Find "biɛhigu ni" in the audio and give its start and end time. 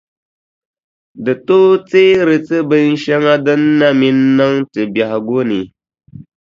4.93-5.59